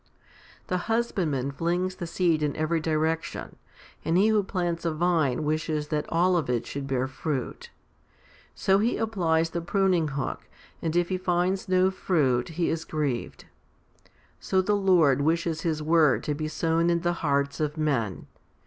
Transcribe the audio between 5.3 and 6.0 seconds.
wishes